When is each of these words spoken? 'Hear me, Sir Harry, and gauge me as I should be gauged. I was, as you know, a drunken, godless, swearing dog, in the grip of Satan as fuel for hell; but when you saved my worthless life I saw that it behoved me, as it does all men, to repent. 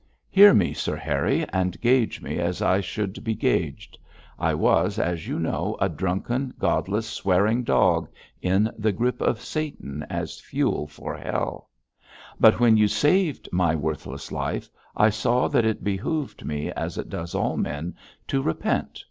'Hear 0.31 0.51
me, 0.51 0.73
Sir 0.73 0.95
Harry, 0.95 1.45
and 1.49 1.79
gauge 1.79 2.23
me 2.23 2.39
as 2.39 2.59
I 2.59 2.81
should 2.81 3.23
be 3.23 3.35
gauged. 3.35 3.99
I 4.39 4.55
was, 4.55 4.97
as 4.97 5.27
you 5.27 5.37
know, 5.37 5.77
a 5.79 5.89
drunken, 5.89 6.55
godless, 6.57 7.05
swearing 7.07 7.63
dog, 7.63 8.09
in 8.41 8.71
the 8.79 8.93
grip 8.93 9.21
of 9.21 9.39
Satan 9.39 10.03
as 10.09 10.39
fuel 10.39 10.87
for 10.87 11.15
hell; 11.15 11.69
but 12.39 12.59
when 12.59 12.77
you 12.77 12.87
saved 12.87 13.47
my 13.51 13.75
worthless 13.75 14.31
life 14.31 14.71
I 14.97 15.11
saw 15.11 15.47
that 15.49 15.65
it 15.65 15.83
behoved 15.83 16.43
me, 16.43 16.71
as 16.71 16.97
it 16.97 17.07
does 17.07 17.35
all 17.35 17.55
men, 17.55 17.93
to 18.29 18.41
repent. 18.41 18.99